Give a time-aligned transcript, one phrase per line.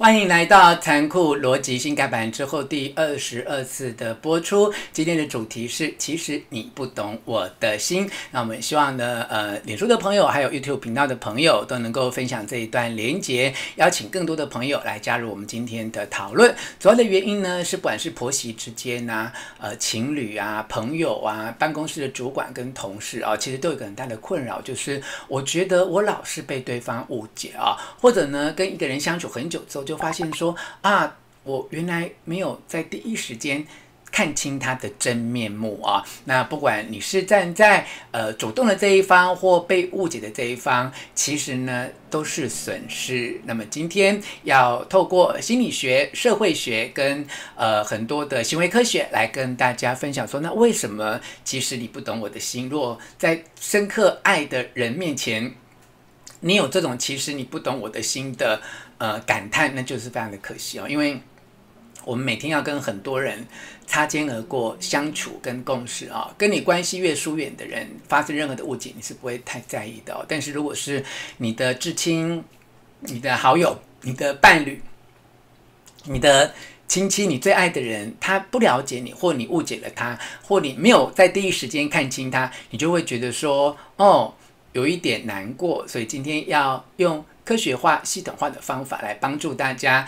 [0.00, 4.72] 欢迎来到残酷逻辑新改版之后第二十二次的播出。
[4.94, 8.08] 今天的主题是：其实你不懂我的心。
[8.30, 16.56] 那我们希望呢，呃，脸书的朋友还有 YouTube 频道的朋友都能够分享这一段连结，邀请更多的朋友来加入我们今天的讨论。
[16.78, 29.84] 主要的原因呢，是不管是婆媳之间呐、呃，情侣啊，朋友啊，办公室的主管跟同事啊，其实都有个很大的困扰，就是我觉得我老是被对方误解啊，或者呢，跟一个人相处很久之后。
[29.90, 33.66] 就发现说啊，我原来没有在第一时间
[34.12, 36.04] 看清他的真面目啊。
[36.26, 43.40] 那不管你是站在呃主动的这一方或被误解的这一方，其实呢都是损失。
[43.46, 47.26] 那么今天要透过心理学、社会学跟
[47.56, 52.68] 呃很多的行为科学来跟大家分享说，那为什么其实你不懂我的心？
[52.68, 55.52] 若在深刻爱的人面前，
[56.38, 58.60] 你有这种其实你不懂我的心的。
[59.00, 61.18] 呃，感叹那就是非常的可惜哦，因为
[62.04, 63.46] 我们每天要跟很多人
[63.86, 70.22] 擦肩而过相处跟共事啊、跟你关系越疏远的人发生任何的误解，你是不会太在意的哦。
[70.28, 71.02] 但是如果是
[71.38, 72.44] 你的至亲、
[73.00, 74.82] 你的好友、你的伴侣、
[76.04, 76.52] 你的
[76.86, 84.34] 亲戚、你最爱的人，他不了解你，或你误解了他，或你没有在第一时间看清他，你就会觉得说，哦，
[84.74, 85.88] 有一点难过。
[85.88, 87.24] 所以今天要用。
[87.44, 90.06] 科学化、系统化的方法来帮助大家，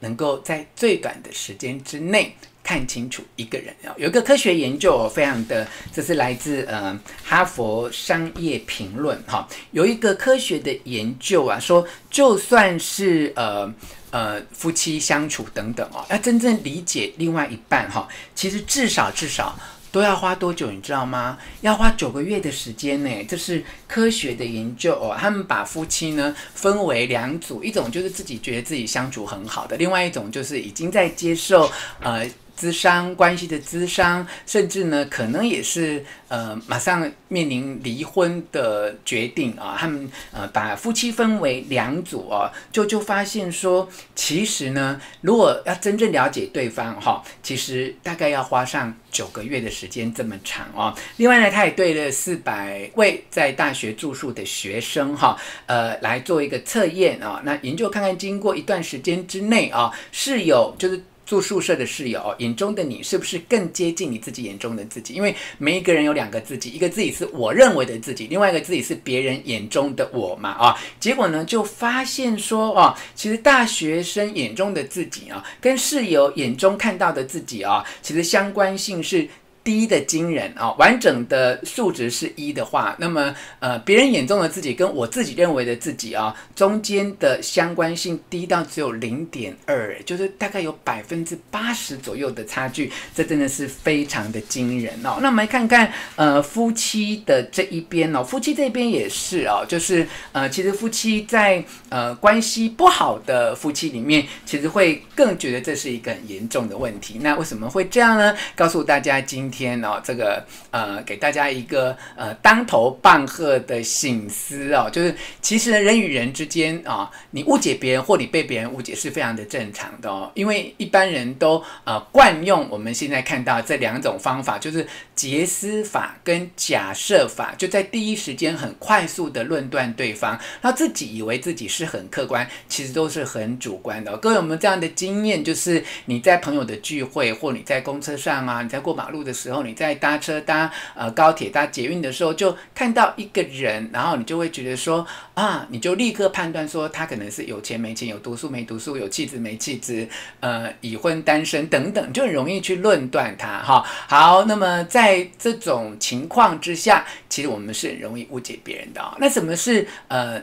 [0.00, 3.74] 能够在最短的时间之内看清楚一个人。
[3.96, 13.72] 有一个科学研究，非常的，这是来自呃哈佛商业评论哈，有一个科学的研究啊，说就算是呃
[14.10, 19.58] 呃夫妻相处等等哦，要真正理解另外一半哈，其实至少至少。
[19.94, 21.38] 都要花多久，你知道吗？
[21.60, 23.24] 要花九个月的时间呢。
[23.28, 25.16] 这是科学的研究哦。
[25.16, 32.28] 他们把夫妻呢分为两组，一种就是自己觉得自己相处很好的，另外一种就是已经在接受呃。
[32.56, 39.76] 资商关系的资商，甚至呢，可能也是呃，马上面临离婚的决定啊。
[39.78, 50.94] 他们呃，把夫妻分为两组啊，就就发现说，其实呢，如果要真正了解对方哈，其实大概要花上九个月的时间这么长哦。
[51.16, 57.42] 另外呢，他也对了四百位在大学住宿的学生哈，呃，来做一个测验啊。
[57.44, 61.02] 那研究看看，经过一段时间之内啊，室友就是。
[61.26, 65.14] 住宿舍的室友眼中的你是不是更接近你自己眼中的自己？
[65.14, 70.76] 因为每一个人有两个自己，一个自己是我认为的自己，另外一个自己是别人眼中的我嘛啊。
[71.00, 79.28] 结果呢，就发现说哦，其实大学生眼中的自己啊，跟室友眼中看到的自己啊，其实相关性是。
[79.64, 95.16] 低的惊人啊，完整的数值是一的话，那么呃，别人眼中的自己跟我自己认为的自己啊，中间的相关性低到只有零点二，就是大概有百分之八十左右的差距，这真的是非常的惊人哦。
[95.22, 107.18] 那我们来看看呃夫妻的这一边哦，夫妻这边也是哦，就是呃，其实夫妻在呃关系不好的夫妻里面，其实会更觉得这是一个很严重的问题。
[107.22, 108.36] 那为什么会这样呢？
[108.54, 109.53] 告诉大家今。
[109.54, 124.84] 天哦，这个呃，给大家一个呃当头棒喝的醒思哦，就是其实人与人之间啊、你误解别人或你被别人误解是非常的正常的哦，因为一般人都呃惯用我们现在看到这两种方法，就是
[125.24, 134.16] 杰斯法跟假设法，就在第一时间很快速的论断对方，那自己以为自己是很客观，其实都是很主观的。
[134.16, 135.44] 各位有没有这样的经验？
[135.44, 139.34] 就是你在朋友的聚会，或你在公车上啊，你在过马路的。
[139.34, 150.08] 时候你在搭车搭呃高铁搭捷运的时候，就看到一个人，然后你就会觉得说啊，你就立刻判断说他可能是有钱没钱，有读书没读书，有气质没气质，
[150.40, 153.84] 呃已婚单身等等，就很容易去论断他哈。
[154.08, 159.02] 好，那么在这种情况之下，其实我们是很容易误解别人的。
[159.18, 160.40] 那什么是呃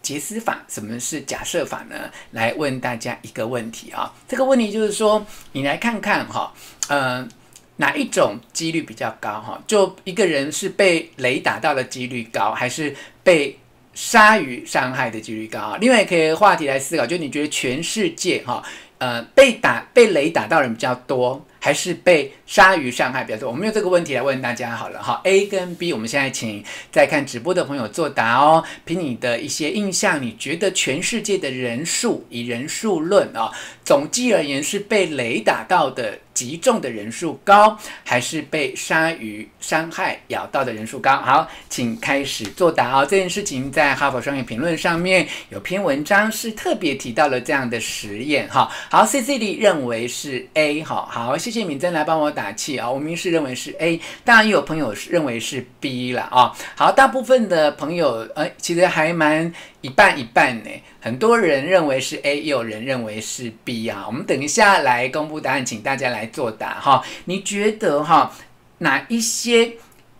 [0.00, 0.64] 结思法？
[0.68, 2.10] 什么是假设法呢？
[2.30, 6.52] 来问大家一个问题啊，这个问题就是说，你来看看哈，
[6.88, 7.28] 呃。
[7.76, 9.40] 哪一种几率比较高？
[9.40, 13.58] 哈，就一个人是被雷打到的几率高，还是被
[14.00, 15.76] 鲨鱼伤害的几率高？
[15.78, 18.62] 另外，可以话题来思考，就你觉得全世界哈，
[18.96, 23.50] 呃，被打被雷打到人比较多，还是被鲨鱼伤害比较多？
[23.50, 25.20] 我们用这个问题来问大家好了哈。
[25.24, 28.64] A 跟 B，我们现在请在看直播的朋友作答哦。
[28.86, 33.52] 凭你的一些印象，你觉得全世界的人数以人数论啊，
[33.84, 36.20] 总计而言是被雷打到的？
[36.40, 41.18] 击中的人数高，还是被鲨鱼伤害咬到的人数高？
[41.18, 43.04] 好，请开始作答哦。
[43.04, 48.72] 这件事情在《哈佛商业评论》上面有篇文章是特别提到了这样的实验哈。
[48.90, 51.06] 好，Cecily 认为是 A 哈。
[51.10, 52.90] 好，谢谢敏珍来帮我打气啊。
[52.90, 56.56] 我明是认为是 A，当然也有朋友认为是 B 了啊。
[56.74, 59.52] 好，大部分的朋友呃，其实还蛮
[59.82, 60.70] 一半一半呢。
[61.00, 64.04] 很多人认为是 A，也有人认为是 B 啊。
[64.06, 67.02] 我们等一下来公布答案，请大家来作答哈。
[67.24, 68.32] 你觉得哈
[68.78, 69.72] 哪一些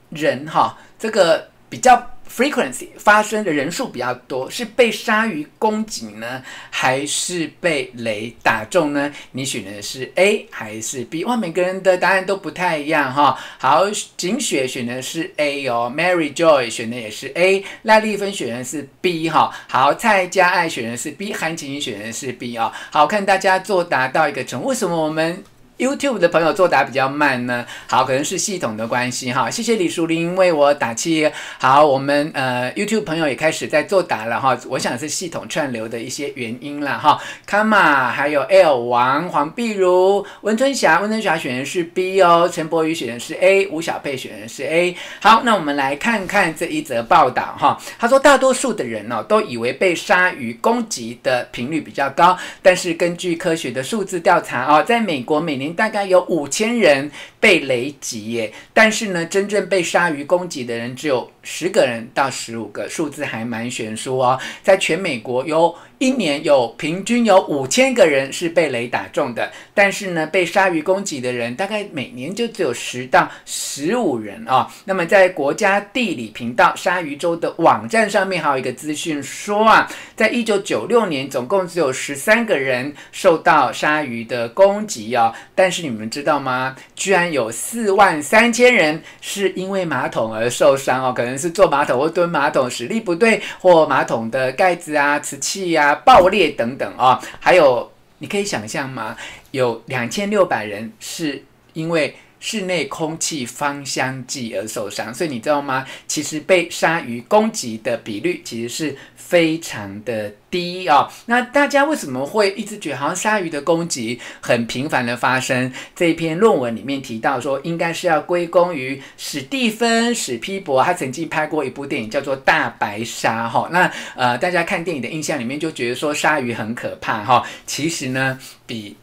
[0.09, 9.13] 人哈这个比较？frequency 发生的人数比较多，是被鲨鱼攻击呢，还是被雷打中呢？
[9.33, 11.25] 你选的是 A 还是 B？
[11.25, 13.39] 哇，每个人的答案都不太一样哈。
[13.59, 13.85] 好，
[14.17, 19.53] 景雪选的是 A 哦，Mary Joy 选的也是 A，赖丽芬选的是 B 哈。
[19.69, 22.73] 好，蔡佳爱选的是 B，韩晴怡选的是 B 哦。
[22.91, 25.43] 好，看大家作答到一个程度，为什么我们
[25.81, 29.51] ？YouTube 的朋友作答比较慢呢，好，可能是系统的关系哈。
[29.51, 31.31] 谢谢李淑玲为我打气。
[31.59, 34.57] 好，我们呃 YouTube 朋友也开始在作答了哈。
[34.69, 37.19] 我想是系统串流的一些原因了哈。
[37.49, 42.49] Kama 还有 L 王黄碧如温春霞，温春霞选的是 B 哦。
[42.53, 44.95] 陈柏宇选的是 A，吴小佩选的是 A。
[45.21, 47.81] 好，那我们来看看这一则报道哈。
[47.99, 64.39] 他说大多数的人哦都以为被鲨鱼攻击的频率比较高，但是根据科学的数字调查哦，在美国每年大概有五千人被雷击耶，但是呢，真正被鲨鱼攻击的人只有十个人到十五个，数字还蛮悬殊哦。
[64.63, 65.75] 在全美国有。
[66.01, 79.87] 一年有平均有五千个人是被雷打中的，但是呢，被鲨鱼攻击的人大概每年就只有十到十五人啊、那么在国家地理频道鲨鱼周的网站上面还有一个资讯说啊，
[80.17, 85.35] 在一九九六年总共只有十三个人受到鲨鱼的攻击哦。
[85.55, 86.75] 但是你们知道吗？
[86.95, 95.90] 居然有四万三千人是因为马桶而受伤哦，可能是坐马桶或蹲马桶实力不对，或马桶的盖子啊、瓷器呀、啊。
[95.95, 99.17] 爆裂等等啊，还有你可以想象吗？
[99.51, 105.87] 有两千六百人是因为室内空气芳香剂而受伤，所以你知道吗？
[106.09, 111.07] 其实被鲨鱼攻击的比率其实是非常的低、哦。
[111.27, 115.71] 那大家为什么会一直觉得好像鲨鱼的攻击很频繁的发生？
[115.95, 123.69] 这一篇论文里面提到说，应该是要归功于史蒂芬史匹柏，他曾经拍过一部电影叫做《大白鲨》哈。
[123.71, 127.47] 那呃，大家看电影的印象里面就觉得说鲨鱼很可怕哈。
[127.67, 128.97] 其实呢，比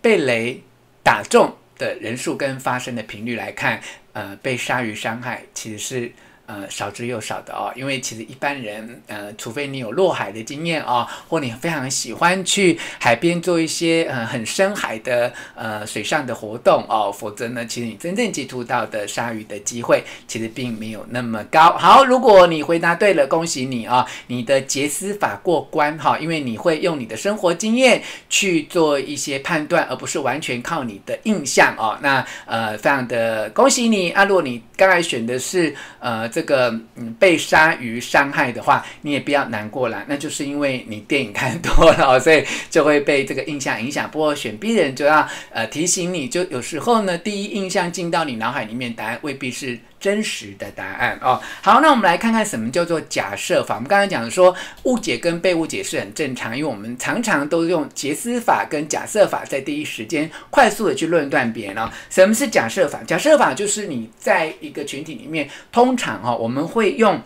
[0.00, 0.62] 被雷
[1.02, 1.52] 打中。
[1.80, 3.80] 的人数跟发生的频率来看，
[4.12, 6.12] 呃，被鲨鱼伤害其实是。
[6.50, 21.76] 呃，少之又少的哦，因为其实一般人，呃，除非你有落海的经验哦，或你非常喜欢去海边做一些呃很深海的呃水上的活动哦，否则呢，其实你真正接触到的鲨鱼的机会其实并没有那么高。
[21.78, 31.96] 好，如果你回答对了，恭喜你啊、哦，你的杰斯法过关哈、因为你会用你的生活经验去做一些判断，而不是完全靠你的印象哦。
[32.02, 36.39] 那呃，非常的恭喜你啊，如果你刚才选的是呃这。
[36.40, 44.10] 这个嗯，被鲨鱼伤害的话，你也不要难过了，那就是因为你电影看多了， 所以就会被这个印象影响。
[44.10, 51.40] 不过选 B 人就要呃提醒你，就有时候呢，第一印象进到你脑海里面，答案未必是真实的答案哦。
[51.60, 53.74] 好，那我们来看看什么叫做假设法。
[53.74, 54.52] 我们刚才讲的说
[54.84, 61.90] 误解跟被误解是很正常，因为我们常常都用杰斯法跟假设法在第一时间快速的去论断别人哦。
[62.08, 63.00] 什么是假设法？
[63.06, 67.20] 假设法就是你在一个群体里面，通常哈、哦、我们会用。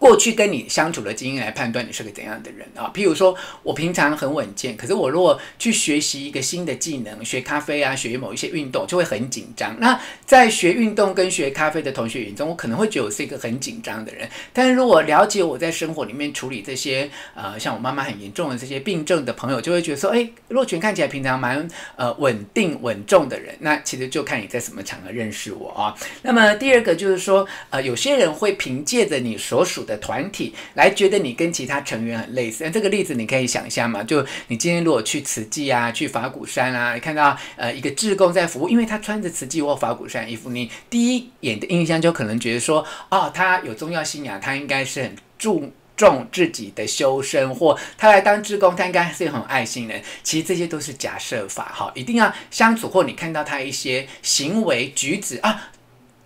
[0.00, 2.90] 过去跟你相处的经验来判断你是个怎样的人啊？
[2.92, 9.78] 譬如说我平常很稳健，可是我如果去学习一个新的技能，学咖啡啊，学某一些运动，就会很紧张。
[9.78, 14.26] 那在学运动跟学咖啡的同学眼中，我可能会觉得我是一个很紧张的人。
[14.54, 25.94] 但是如果了解我在生活里面处理这些呃，像我妈妈很严重的这些病症的朋友，就会觉得说，哎，若权看起来平常蛮呃稳定稳重的人，那其实就看你在什么场合认识我啊。
[26.22, 34.02] 那么第二个就是说，呃，有些人会凭借着你所属的团体来觉得你跟其他成员很类似，那这个例子你可以想象嘛？
[34.04, 50.00] 就你今天如果去慈济啊，去法鼓山啊，看到呃一个志工在服务，因为他穿着慈济或法鼓山衣服，你第一眼的印象就可能觉得说，哦，他有宗教信仰，他应该是很注重自己的修身，或他来当志工，他应该是很爱心人。
[50.22, 55.70] 其实这些都是假设法，哈，一定要相处或你看到他一些行为举止啊。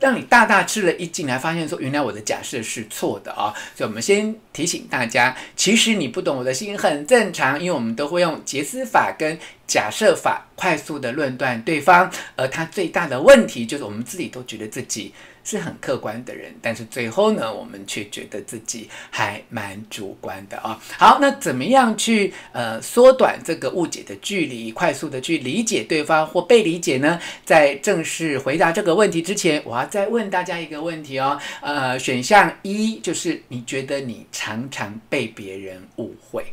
[0.04, 15.14] 让你大大吃了一惊，来发现说原来我的假设是错的啊、所以，我们先提醒大家，其实你不懂我的心很正常，因为我们都会用杰斯法跟假设法快速的论断对方，而他最大的问题就是我们自己都觉得自己。
[15.44, 20.82] 是很客观的人，但是最后呢，我们却觉得自己还蛮主观的啊。
[20.98, 27.20] 好，那怎么样去呃缩短这个误解的距离，快速的去理解对方或被理解呢？
[27.44, 31.38] 在正式回答这个问题之前，我要再问大家一个问题哦。
[31.60, 36.44] 呃，选项一就是你觉得你常常被别人误会。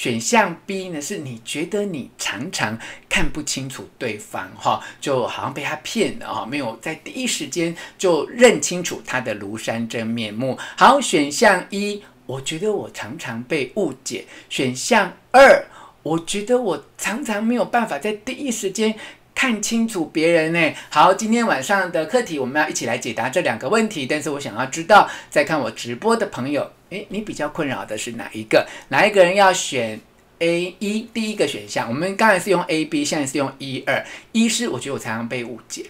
[0.00, 10.58] 选项 B 呢，是你觉得你常常看不清楚对方，哈，就好像被他骗了，哈，没有在第一时间就认清楚他的庐山真面目。
[10.74, 14.24] 好，选项一，我觉得我常常被误解。
[14.48, 15.66] 选项二，
[16.02, 18.94] 我觉得我常常没有办法在第一时间
[19.34, 20.72] 看清楚别人呢。
[20.88, 26.72] 好，今天晚上的课题我们要一起来解答这两个问题，但是我想要知道，在看我直播的朋友。
[26.90, 28.66] 诶，你比较困扰的是哪一个？
[28.88, 29.98] 哪一个人要选
[30.40, 31.88] A 一第一个选项？
[31.88, 34.04] 我们刚才是用 A B，现在是用一二。
[34.32, 35.86] 一是我觉得我常常被误解，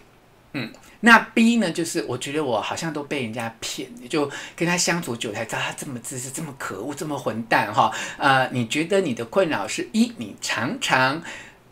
[0.53, 1.71] 嗯，那 B 呢？
[1.71, 7.91] 就是我觉得我好像都被人家骗，就跟他相处久才知道他这么自私，这么可恶，这么混蛋哈。
[8.19, 11.23] 呃，你觉得你的困扰是一，你常常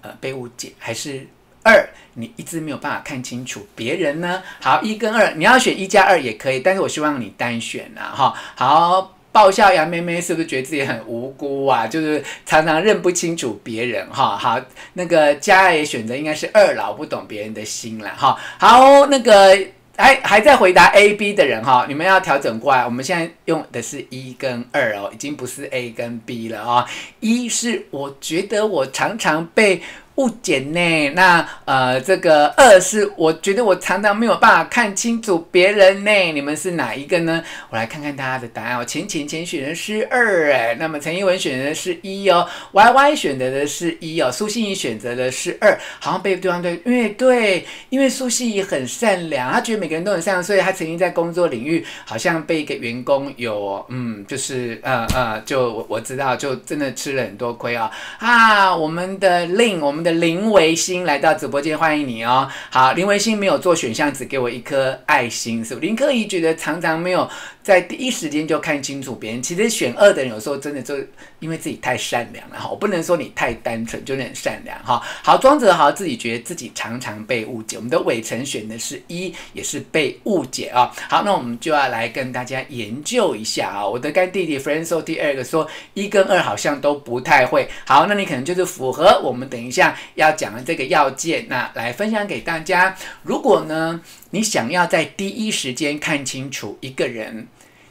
[0.00, 1.26] 呃被误解，还是
[1.62, 4.42] 二，你一直没有办法看清楚别人呢？
[4.60, 8.34] 好，一跟二，你要选一加二也可以，但是我希望你单选啊，哈。
[8.54, 9.17] 好。
[9.30, 11.86] 爆笑杨妹妹是不是觉得自己很无辜啊？
[11.86, 14.36] 就是常常认不清楚别人哈。
[14.36, 14.60] 好，
[14.94, 18.36] 那个佳也选择应该是二老不懂别人的心了哈。
[18.58, 19.56] 好，那个
[19.96, 22.84] 还还在回答 A、B 的人哈，你们要调整过来。
[22.84, 26.86] 我们现在用的是一跟二哦，已经不是 A 跟 B 了啊。
[27.20, 29.82] 一是我觉得我常常被。
[30.18, 31.10] 误解呢？
[31.14, 36.10] 那呃，这个二是我觉得我常常没有办法看清楚别人呢。
[36.32, 37.42] 你们是哪一个呢？
[37.70, 38.84] 我来看看大家的答案哦。
[38.84, 57.88] 浅浅浅选的是二哎，那么陈一文选的是一哦，Y Y 选择的是一哦，苏心怡选择的是二，好像被对方对，因为对，因为苏心怡很善良，她觉得每个人都很善良，所以她曾经在工作领域好像被一个员工有嗯，就是呃呃，就我我知道，就真的吃了很多亏哦。
[58.18, 60.07] 啊，我们的令我们的。
[60.12, 62.48] 林维新来到直播间，欢迎你哦。
[62.70, 65.80] 好，林维新没有做选项，只给我一颗爱心，是不？
[65.80, 67.28] 林克怡觉得常常没有
[67.62, 69.42] 在第一时间就看清楚别人。
[69.42, 70.94] 其实选二的人有时候真的就
[71.40, 72.68] 因为自己太善良了哈。
[72.68, 75.02] 我不能说你太单纯，就是很善良哈。
[75.22, 77.76] 好，庄哲豪自己觉得自己常常被误解。
[77.76, 80.92] 我们的伟成选的是一，也是被误解啊。
[81.08, 83.86] 好，那我们就要来跟大家研究一下啊。
[83.86, 87.68] 我的干弟弟 Franso 第二个说一跟二好像都不太会。
[87.86, 89.96] 好，那你可能就是符合我们等一下。
[90.14, 92.96] 要讲的这个要件，那来分享给大家。
[93.22, 97.46] 如果呢，你想要在第一时间看清楚一个人，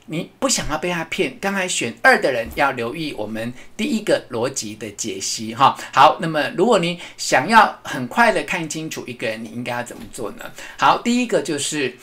[0.08, 5.78] 你不想要被他骗，刚才选二的人要留意我们第一个逻辑的解析哈。
[5.94, 10.46] 好，那么如果你想要很快的看清楚一个人，你应该要怎么做呢？
[10.78, 11.96] 好，第一个就是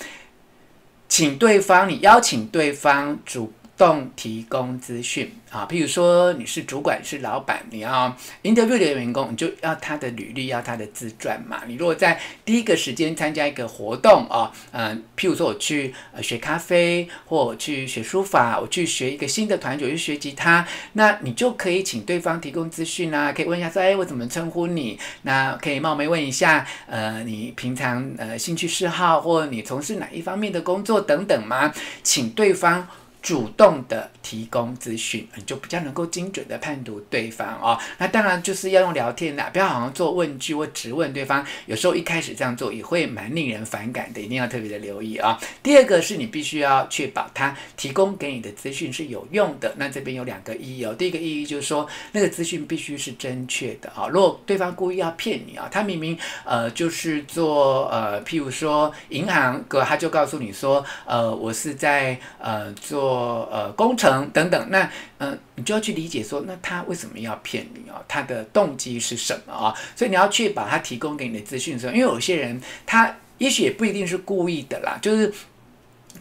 [1.09, 5.33] 请对方，你邀请对方主动提供资讯。
[5.51, 8.13] 啊，譬如说你是主管是老板，你要
[8.43, 11.63] interview 的员工，你就要他的履历，要他的自传嘛。
[11.69, 24.99] 你如果在第一个时间参加一个活动啊，嗯、譬如说我去呃学咖啡，或我去学书法，我去学一个新的团体，我去学吉他，那你就可以请对方提供资讯啊，可以问一下说，哎，我怎么称呼你？
[25.23, 31.73] 那可以冒昧问一下，呃，你平常呃兴趣嗜好，或你从事哪一方面的工作等等吗？
[32.03, 32.89] 请对方。
[33.25, 37.81] 主动的提供资讯，你就比较能够精准的判读对方哦。
[37.97, 41.43] 那当然就是要用聊天的，不要好像做问句或质问对方。
[41.65, 45.41] 有时候一开始这样做也会蛮令人反感的，一定要特别的留意啊。
[45.63, 49.73] 第二个是你必须要确保他提供给你的资讯是有用的。
[49.79, 50.95] 那这边有两个意义哦。
[50.95, 54.07] 第一个意义就是说，那个资讯必须是正确的啊。
[54.09, 63.14] 如果对方故意要骗你啊，他明明呃就是做呃，譬如说银行哥，他就告诉你说，呃，我是在呃做。
[63.51, 68.03] 呃，工程等等，那嗯、你就要去理解说，那他为什么要骗你啊？
[68.09, 69.75] 他的动机是什么啊？
[69.97, 75.33] 所以你要去把他提供给你的资讯的时候，因为有些人他也许也不一定是故意的啦，就是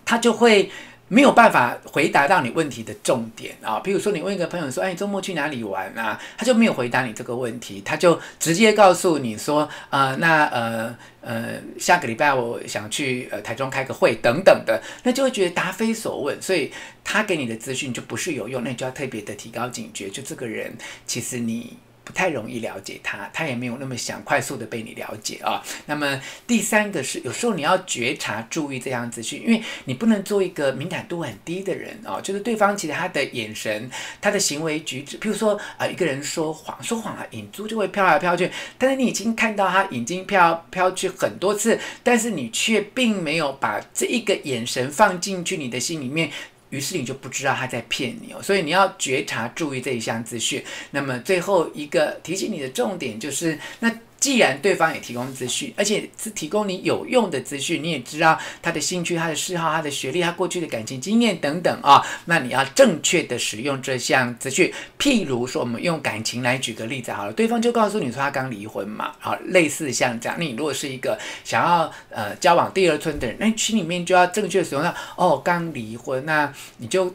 [0.06, 0.70] 他就会。
[1.14, 6.20] 没有办法回答到你问题的重点啊，比如说你问一个朋友说，哎，周末去哪里玩啊？
[6.36, 16.72] 他就没有回答你这个问题，他就直接告诉你说，呃，那呃呃，下个礼拜我想去呃台中开个会等等的，那就会觉得答非所问，所以
[17.04, 20.74] 他给你的资讯就不是有用，那你就要特别的提高警觉，就这个人
[21.06, 21.78] 其实你。
[22.04, 25.64] 不太容易了解他，他也没有那么想快速的被你了解啊。
[25.86, 32.20] 那么第三个是，有时候你要觉察、注意这样资讯，因为你不能做一个敏感度很低的人哦。
[32.22, 33.90] 就是对方其实他的眼神、
[34.22, 46.30] 他的行为举止，譬如说啊、一个人说谎，说谎啊，眼珠就会飘来飘去，但是你已经看到他眼睛飘飘去很多次，但是你却并没有把这一个眼神放进去你的心里面。
[46.74, 50.64] 于是你就不知道他在骗你哦，所以你要觉察、注意这一项资讯。
[50.90, 53.92] 那么最后一个提醒你的重点就是，那。
[54.24, 64.72] 既然对方也提供资讯，而且是提供你有用的资讯，你也知道他的兴趣、他的嗜好、他的学历、他过去的感情经验等等啊，那你要正确的使用这项资讯。
[64.98, 70.38] 譬如说，我们用感情来举个例子好了，对方就告诉你说他刚离婚嘛，好，类似像这样。
[70.40, 77.14] 那你如果是一个想要呃交往第二春的人，那心里面就要正确使用到哦，刚离婚，那你就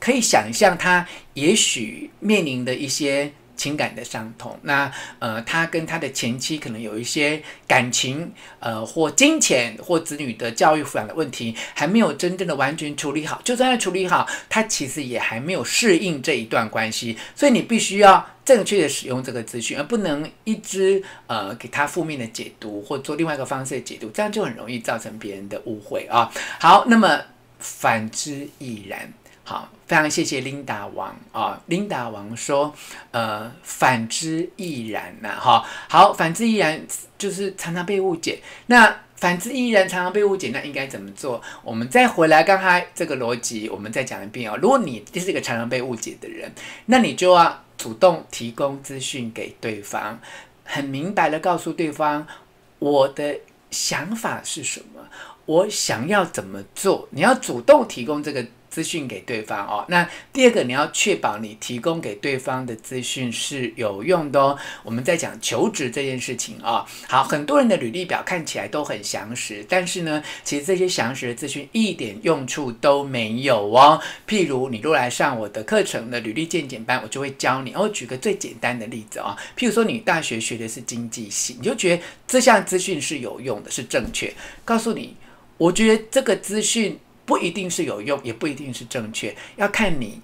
[0.00, 3.32] 可以想象他也许面临的一些。
[3.58, 13.42] 情感的伤痛，那呃，他跟他的前妻可能有一些感情，呃，或金钱或子女的教育抚养的问题，还没有真正的完全处理好。
[13.44, 26.30] 就算他处理好，他其实也还没有适应这一段关系，所以你必须要正确的使用这个资讯，而不能一直呃给他负面的解读，或做另外一个方式的解读，这样就很容易造成别人的误会啊。
[26.60, 27.20] 好，那么
[27.58, 29.12] 反之亦然。
[29.48, 32.74] 好，非常谢谢琳达王啊，琳达王说，
[33.12, 36.78] 呃，反之亦然呐，哈，好，反之亦然
[37.16, 38.42] 就是常常被误解。
[38.66, 41.40] 那反之亦然常常被误解，那应该怎么做？
[41.64, 44.58] 我们再回来刚才这个逻辑，我们再讲一遍哦。
[44.60, 46.52] 如果你就是一个常常被误解的人，
[46.84, 50.20] 那你就要主动提供资讯给对方，
[50.62, 52.26] 很明白的告诉对方
[52.80, 53.34] 我的
[53.70, 55.00] 想法是什么，
[55.46, 57.08] 我想要怎么做。
[57.12, 58.44] 你要主动提供这个。
[58.78, 59.84] 资讯给对方哦。
[59.88, 64.56] 那第二个，你要确保你提供给对方的资讯是有用的哦。
[64.84, 74.00] 我们在讲求职这件事情啊，好，很多人的履历表看起来都很详实，但是呢，其实这些详实的资讯一点用处都没有哦。
[74.28, 77.74] 譬如你若来上我的课程的履历健检班，我就会教你。
[77.74, 84.32] 我举个最简单的例子啊，譬如说你大学学的是经济系，你就觉得这项资讯是有用的，是正确。
[84.64, 85.16] 告诉你，
[85.56, 86.96] 我觉得这个资讯。
[87.28, 90.18] 不一定是有用，也不一定是正确，要看你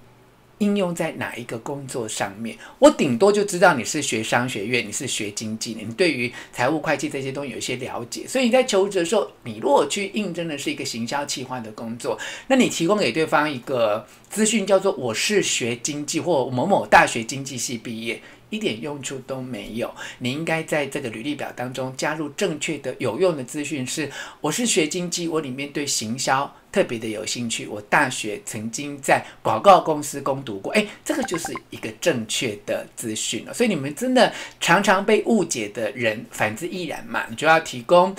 [0.57, 2.57] 应用在哪一个工作上面。
[2.79, 8.25] 我顶多就知道你是学商学院，你是学经济的，你对于财务会计这些东西有一些了解。
[8.27, 18.19] 所以你在求职的时候，你如果去应征的是一个行销企划的工作，那你提供给对方一个资讯，叫做我是学经济或某某大学经济系毕业。
[18.49, 19.93] 一点用处都没有。
[20.19, 24.09] 你应该在这个履历表当中加入正确的、有用的资讯，是
[24.41, 27.65] 我是学经济，我里面对行销特别的有兴趣。
[27.67, 33.53] 我大学曾经在广告公司攻读过，诶，这个就是一个正确的资讯了。
[33.53, 37.25] 所以你们真的常常被误解的人，反之亦然嘛。
[37.29, 38.15] 你就要提供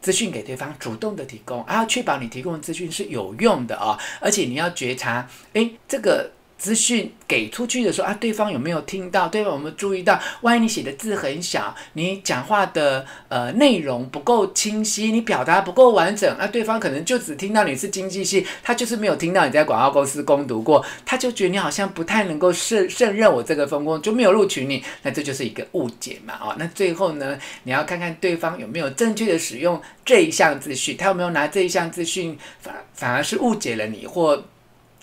[0.00, 6.30] 资讯给对方，主动的提供，还啊，确保你提供的资讯是有用的啊，而且你要觉察，诶，这个。
[6.56, 9.28] 资讯给出去的时候啊，对方有没有听到？
[9.28, 10.18] 对方有没有注意到？
[10.40, 24.82] 万一你写的字很小，你讲话的呃内容不够清晰，你表达不够完整，那、啊、对方可能就只听到你是经济系，他就是没有听到你在广告公司攻读过，他就觉得你好像不太能够胜胜任我这个分工，就没有录取你。
[25.02, 34.42] 那这就是一个误解嘛，哦，那最后呢，你要看看对方有没有正确的使用这一项资讯，他有没有拿这一项资讯反反而是误解了你或。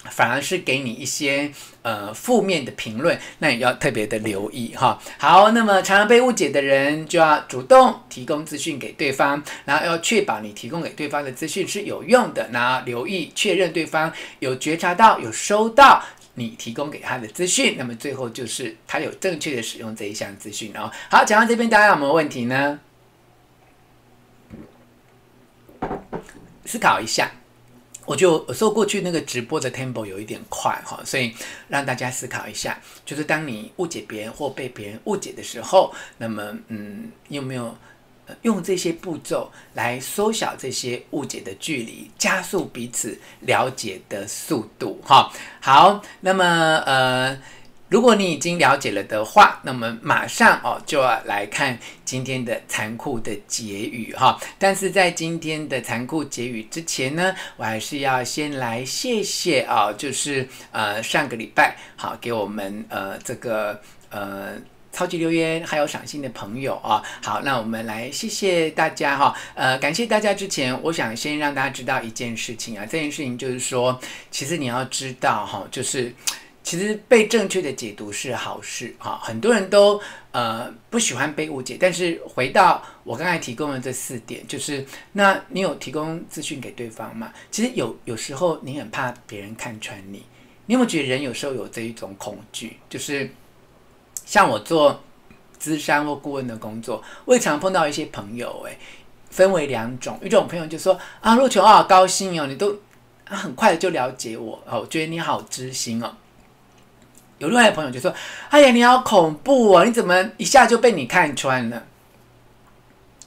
[0.09, 1.51] 反而是给你一些
[1.83, 4.99] 呃负面的评论，那也要特别的留意哈。
[5.17, 17.75] 好，那么常常被误解的人就要主动提供资讯给对方，然后要确保你提供给对方的资讯是有用的，然后留意确认对方有觉察到、有收到你提供给他的资讯。
[17.77, 20.91] 那么最后就是他有正确的使用这一项资讯哦。
[21.09, 22.79] 好，讲到这边，大家有没有问题呢？
[26.65, 27.29] 思考一下。
[28.11, 31.33] 我就我说过去那个直播的 tempo 有一点快哈，所以
[31.69, 37.73] 让大家思考一下，就是当你误解别人或被别人误解的时候，那么嗯，有没有
[38.41, 45.31] 用这些步骤来缩小这些误解的距离，加速彼此了解的速度哈？
[45.61, 46.43] 好，那么
[46.85, 47.37] 呃。
[47.91, 54.39] 如果你已经了解了的话，那么马上哦就要来看今天的残酷的结语哈。
[54.57, 63.77] 但是在今天的残酷结语之前呢，我还是要先来谢谢啊，就是呃上个礼拜好给我们呃这个
[64.09, 64.53] 呃
[64.93, 67.03] 超级留言还有赏心的朋友啊。
[67.21, 69.35] 好，那我们来谢谢大家哈。
[69.53, 73.99] 呃，感谢大家之前，我想先让大家知道一件事情啊，这件事情就是说，
[74.31, 76.15] 其实你要知道哈，就是。
[76.63, 79.99] 其实被正确的解读是好事哈，很多人都
[80.31, 87.33] 呃不喜欢被误解，但是回到我刚才提供的这四点，就是那你有提供资讯给对方吗？
[87.49, 90.23] 其实有有时候你很怕别人看穿你，
[90.67, 92.77] 你有没有觉得人有时候有这一种恐惧？
[92.87, 93.29] 就是
[94.23, 95.03] 像我做
[95.57, 98.77] 资商或顾问的工作，我也常碰到一些朋友，诶，
[99.31, 102.79] 分为两种，一种朋友就说啊，若权，我好高兴哦，你都
[103.25, 106.15] 很快的就了解我哦，我觉得你好知心哦。
[107.41, 108.13] 有另外的朋友就说
[108.49, 109.83] ：“哎呀，你好恐怖哦！
[109.83, 111.87] 你怎么一下就被你看穿了？”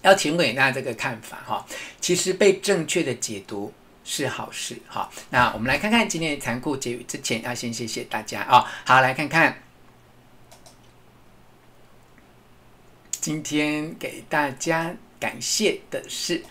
[0.03, 1.67] 要请问大这个看法哈，
[2.01, 3.73] 其实被正确的解读
[4.05, 5.11] 是好事哈。
[5.31, 8.65] 那我们来看看今天的残酷结语之前，要先谢谢大家啊。
[8.85, 9.59] 好，来看看
[13.11, 16.43] 今天给大家感谢的是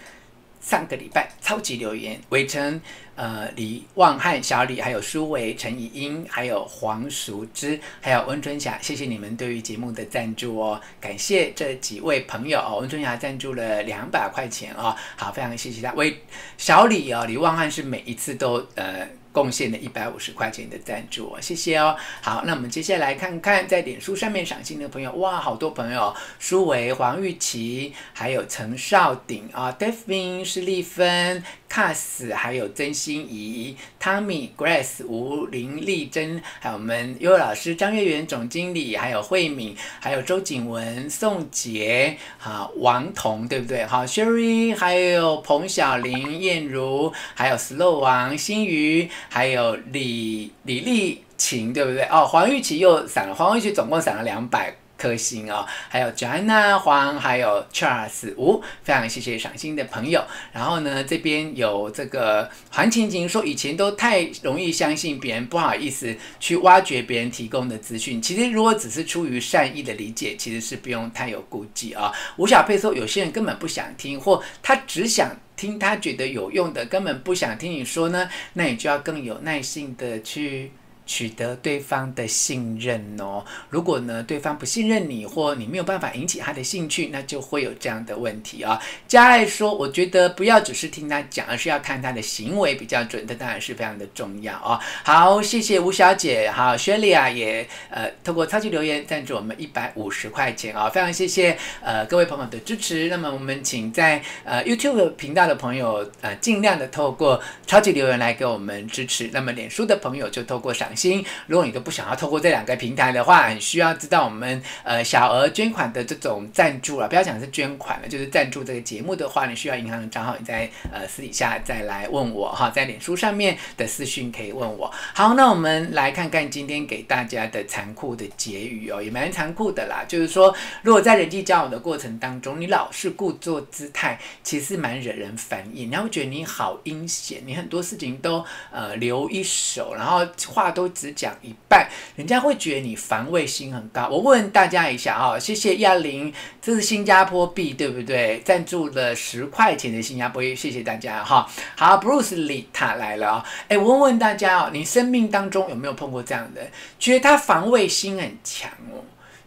[0.64, 2.82] 上个礼拜超级留言围城。
[3.16, 15.94] 呃，李旺汉、小李，还有苏维、陈怡英，还有黄淑芝，还有温春霞，谢谢你们对于节目的赞助哦，感谢这几位朋友哦，温春霞赞助了两百块钱哦，好，非常谢谢他。
[15.94, 16.24] 为
[16.58, 19.08] 小李哦，李旺汉是每一次都呃。
[19.34, 21.98] 贡献了一百五十块钱的赞助，谢谢哦。
[22.22, 31.44] 好，那我们接下来看看在脸书上面赏心的朋友，哇，好多朋友，苏维、黄玉琪，还有陈少鼎啊，Devin、施丽芬、
[31.74, 43.84] Cass，还有曾心怡、Tommy、Grace、吴林丽珍，还有我们优老师张月圆总经理，还有慧敏，还有周景文、宋杰，好，王彤，对不对？
[43.86, 49.10] 好，Sherry，还有彭小玲、燕如，还有 Slow 王、新瑜。
[49.30, 52.04] 还有李李丽琴，对不对？
[52.04, 55.66] 哦，黄玉琪又散了，黄玉琪总共散了两百颗星哦。
[55.90, 60.24] 还有 Joanna 黄，还有 Charles 吴，非常谢谢赏心的朋友。
[60.54, 68.22] 然后呢，这边有这个黄晴晴说，以前都太容易相信别人，不好意思去挖掘别人提供的资讯。
[68.22, 72.10] 其实如果只是出于善意的理解，其实是不用太有顾忌啊。
[72.38, 75.36] 吴小佩说，有些人根本不想听，或他只想。
[75.56, 80.72] 听他觉得有用的，根本不想听你说呢，那你就要更有耐心的去。
[81.06, 83.44] 取得对方的信任哦。
[83.70, 88.82] 如果呢，对方不信任你，或你没有办法引起他的兴趣，那就会有这样的问题啊。
[89.08, 93.28] 佳爱说：“我觉得不要只是听他讲，而是要看他的行为比较准。
[93.28, 96.50] 这当然是非常的重要啊。”好，谢谢吴小姐。
[96.50, 103.10] 好，薛莉亚也呃透过超级留言赞助我们一百五十块钱啊，非常谢谢呃各位朋友的支持。
[103.10, 109.30] 那么我们请在呃 YouTube 频道的朋友呃尽量的透过超级留言来给我们支持。
[109.34, 110.93] 那么脸书的朋友就透过赏。
[110.96, 124.92] 心，如果你都不想要透过这两个平台的话，很需要知道我们呃小额捐款的这种赞助了，不要讲是捐款了，就是赞助这个节目的话，你需要银行的账号，你在呃私底下再来问我哈，在脸书上面的私讯可以问我。
[125.14, 140.83] 好，那我们来看看今天给大家的残酷的结语哦，也蛮残酷的啦，就是说，如果在人际交往的过程当中，你老是故作姿态，其实蛮惹人烦厌，你会觉得你好阴险，你很多事情都呃留一手，然后话都。
[140.84, 144.10] 都只讲一半，人家会觉得你防卫心很高。
[144.10, 148.42] 我问大家一下啊，谢谢亚玲，这是新加坡币对不对？
[148.44, 151.50] 赞助了十块钱的新加坡币，谢谢大家哈。
[151.78, 156.62] 好，Bruce 李塔来了啊，哎，我问问大家哦，你生命当中有没有碰过这样的，
[157.00, 159.00] 觉得他防卫心很强哦？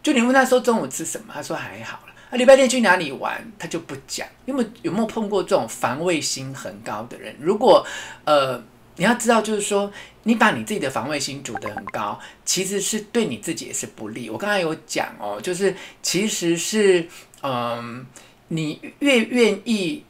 [0.03, 2.15] 就你问他说中午吃什么，他说还好了。
[2.31, 4.27] 啊，礼拜天去哪里玩，他就不讲。
[4.47, 7.37] 有没有没有碰过这种防卫心很高的人？
[7.39, 7.87] 如果
[8.25, 8.63] 呃。
[8.99, 9.93] 你要知道，就是说，
[10.27, 14.29] 你把你自己的防卫心筑得很高，其实是对你自己也是不利。
[14.29, 17.07] 我刚才有讲哦，就是其实是，
[17.43, 18.05] 嗯，
[18.49, 20.03] 你越愿意。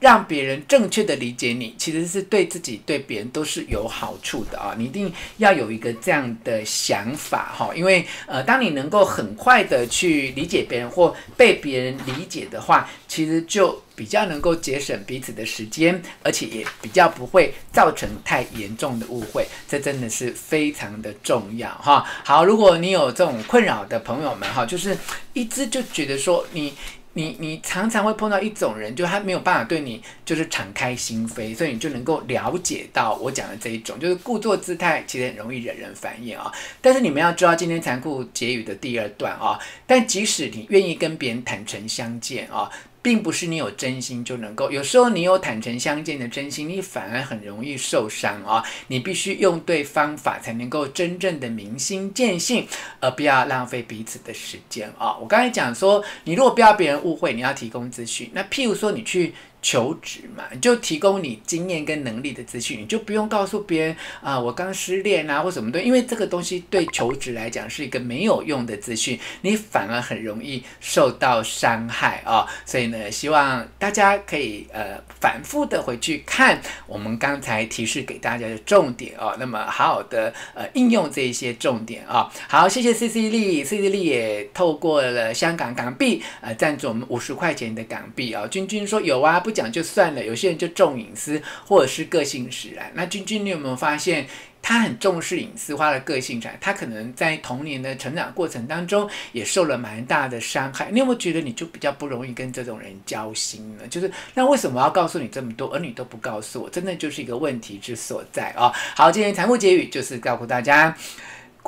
[0.00, 4.74] 让别人正确的理解你，其实是对自己、对别人都是有好处的啊！
[4.78, 19.44] 你一定要有一个这样的想法哈，因为呃，当你能够很快的去理解别人或被别人理解的话，其实就比较能够节省彼此的时间，而且也比较不会造成太严重的误会。
[19.68, 22.04] 这真的是非常的重要哈。
[22.24, 24.96] 好，如果你有这种困扰的朋友们哈，就是
[25.32, 26.72] 一直就觉得说你。
[27.18, 36.52] 你你常常会碰到一种人，就他没有办法对你就是敞开心扉，所以你就能够了解到我讲的这一种，就是故作姿态，其实很容易惹人烦厌啊。
[36.80, 42.70] 但是你们要知道今天残酷结语的第二段啊，但即使你愿意跟别人坦诚相见啊。
[43.08, 48.62] 并不是你有真心就能够，有时候你有坦诚相见的真心，你反而很容易受伤啊！
[48.88, 52.68] 你必须用对方法，才能够真正的明心见性，
[53.00, 55.16] 而不要浪费彼此的时间啊！
[55.16, 58.30] 我刚才讲说，你如果不要别人误会，你要提供资讯。
[58.34, 88.48] 那譬如说，你去求职嘛，就提供你经验跟能力的资讯，你就不用告诉别人啊、我刚失恋啊或什么的，因为这个东西对求职来讲是一个没有用的资讯，你反而很容易受到伤害啊、所以呢，希望大家可以呃反复的回去看我们刚才提示给大家的重点哦，那么好好的呃应用这一些重点啊、好，谢谢 C C 丽，C C 丽也透过了香港港币呃赞助我们五十块钱的港币啊、哦。
[88.48, 89.42] 君君说有啊。
[89.48, 92.92] 不讲就算了，有些人就重隐私或者是个性使然。
[92.92, 94.26] 那君君，你有没有发现
[94.60, 96.58] 他很重视隐私，花了个性使然？
[96.60, 100.90] 他可能在童年的成长过程当中也受了蛮大的伤害。
[100.92, 103.88] 你有没有觉得你就比较不容易跟这种人交心呢？
[103.88, 106.68] 就是那为什么要告诉你这么多，而你都不告诉我？
[106.68, 110.94] 真的就是一个问题之所在啊、好，今天财富结语就是告诉大家。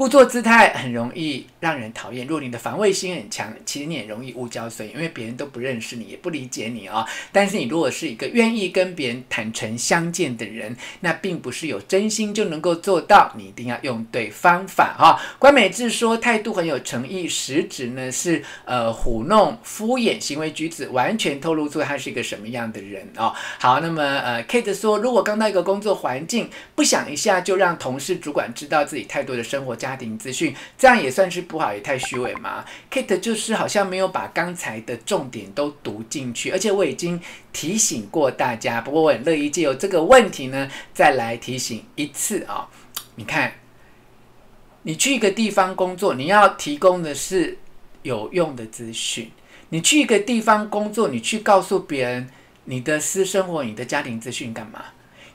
[0.01, 2.27] 故作姿态很容易让人讨厌。
[2.27, 7.07] 如果你的防卫心很强，其实你也容易误交损，因为别人都不认识你，也不理解你啊、哦。
[7.31, 13.31] 但是你如果是一个愿意跟别人坦诚相见的人，那并不是有真心就能够做到。
[13.37, 23.35] 你一定要用对方法哈、关美智说态度很有诚意，实质呢是呃糊弄、敷衍行为举止，完全透露出他是一个什么样的人哦。
[23.59, 32.65] 好，那么呃，Kate 说，如果刚到一个工作环境，不想一下就让同事、主管知道自己太多的生活价家庭资讯，这样也算是不好，也太虚伪嘛。
[32.93, 37.21] Kate 就是好像没有把刚才的重点都读进去，而且我已经
[37.53, 42.69] 提醒过大家，不过我很乐意借由这个问题呢，再来提醒一次啊、哦。
[43.17, 43.53] 你看，
[44.83, 47.59] 你去一个地方工作，你要提供的是
[48.03, 49.33] 有用的资讯。
[49.71, 52.31] 你去一个地方工作，你去告诉别人
[52.67, 54.85] 你的私生活、你的家庭资讯干嘛？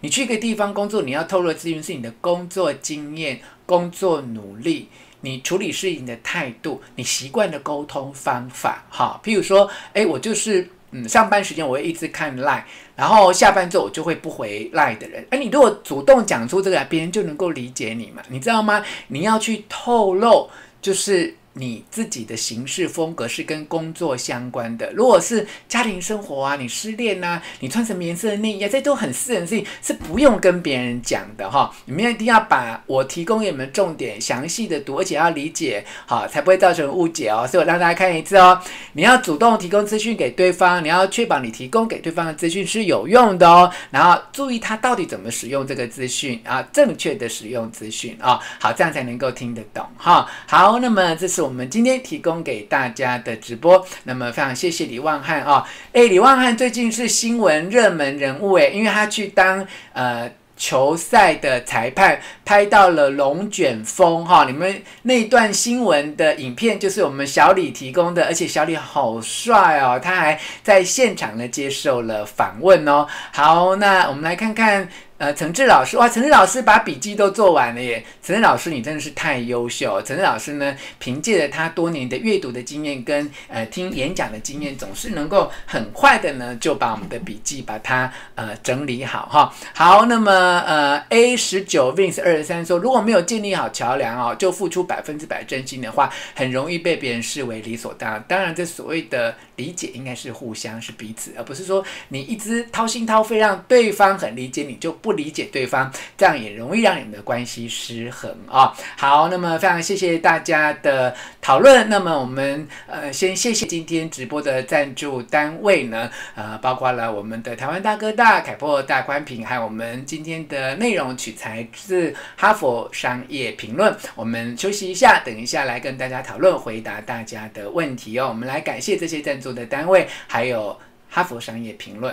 [0.05, 3.39] 你去一个地方工作，你要透露的资讯是你的工作经验。
[3.65, 4.87] 工作努力，
[5.21, 12.61] 你处理事情的态度，你习惯的沟通方法，哈，譬如说，诶，我就是，嗯，上班时间我会一直看 Line，
[12.95, 18.85] 然后下班之后我就会不回 Line 的人，诶，你如果主动讲出这个来，别人就能够理解你嘛，你知道吗？
[19.07, 20.47] 你要去透露，
[20.79, 21.35] 就是。
[21.57, 24.91] 你自己的行事风格是跟工作相关的。
[24.91, 31.73] 如果是家庭生活啊，你失恋呐，你穿什么颜色的内衣啊，这都很私人的事情，是不用跟别人讲的哈。
[31.85, 37.47] 你们一定要把我提供给你们重点详细的读，而且要理解，好，才不会造成误解哦。
[37.49, 38.61] 所以我让大家看一次哦。
[38.91, 43.71] 你要主动提供资讯给对方，你要确保你提供给对方的资讯是有用的哦。
[43.91, 50.29] 然后注意他到底怎么使用这个资讯啊，正确的使用资讯啊，好，这样才能够听得懂哈。
[50.47, 51.44] 好，那么这是。
[51.45, 73.05] 我们今天提供给大家的直播，那么非常谢谢李旺汉啊，哎，李旺汉最近是新闻热门人物哎，因为他去当呃球赛的裁判，拍到了龙卷风哈，你们那段新闻的影片就是我们小李提供的，而且小李好帅哦，他还在现场呢接受了访问哦。
[73.31, 74.89] 好，那我们来看看。
[75.17, 78.03] 呃，陈志老师哇，陈志老师把笔记都做完了耶！
[78.21, 80.01] 陈志老师，你真的是太优秀。
[80.01, 89.53] 陈志老师呢，凭借着他多年的阅读的经验跟呃听演讲的经验，总是能够很快的呢就把我们的笔记把它呃整理好哈。
[89.73, 98.21] 好，那么呃 A 十九 Vince 二十三说，如果没有建立好桥梁哦，就付出百分之百真心的话，很容易被别人视为理所当然。
[98.27, 104.93] 当然，这所谓的理解应该是互相是彼此，而不是说你一直掏心掏肺让对方很理解你就。
[105.05, 111.87] 不理解对方，这样也容易让你们的关系失衡啊、好，那么非常谢谢大家的讨论。
[111.89, 123.95] 那么我们呃先谢谢今天直播的赞助单位呢，呃，包括了我们的台湾大哥大、凯擘大宽屏，还有我们今天的内容取材自哈佛商业评论。
[124.15, 128.29] 我们休息一下，等一下来跟大家讨论，回答大家的问题哦。
[128.29, 130.75] 我们来感谢这些赞助的单位，还有
[131.11, 132.11] 哈佛商业评论。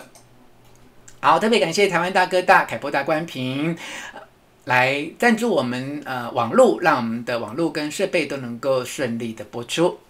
[1.25, 3.77] 好，特别感谢台湾大哥大、凯波大关平，
[4.65, 10.01] 来赞助我们呃网络，让我们的网络跟设备都能够顺利的播出。